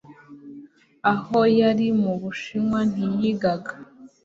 Aho 1.11 1.39
yari 1.59 1.67
ari 1.87 1.99
mu 2.01 2.13
Bushinwa 2.21 2.79
ntiyigaga 2.91 3.71